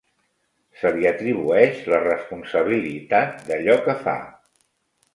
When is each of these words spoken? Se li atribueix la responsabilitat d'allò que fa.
Se 0.79 0.91
li 0.95 1.05
atribueix 1.09 1.85
la 1.95 2.01
responsabilitat 2.07 3.39
d'allò 3.51 3.81
que 3.89 3.99
fa. 4.05 4.21